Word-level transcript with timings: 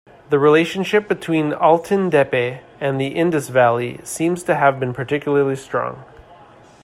The 0.31 0.39
relationship 0.39 1.07
between 1.07 1.51
Altyn-Depe 1.51 2.63
and 2.79 2.99
the 2.99 3.09
Indus 3.09 3.49
Valley 3.49 3.99
seems 4.03 4.41
to 4.45 4.55
have 4.55 4.79
been 4.79 4.95
particularly 4.95 5.55
strong. 5.55 6.03